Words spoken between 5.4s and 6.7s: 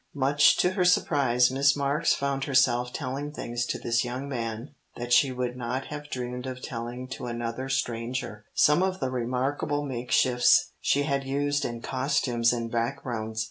not have dreamed of